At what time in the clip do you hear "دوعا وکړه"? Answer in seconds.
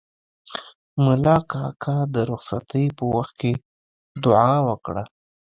4.23-5.03